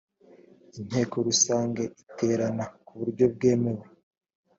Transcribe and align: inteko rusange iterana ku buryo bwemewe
inteko 0.79 1.15
rusange 1.27 1.81
iterana 2.09 2.63
ku 2.85 2.91
buryo 2.99 3.25
bwemewe 3.33 3.85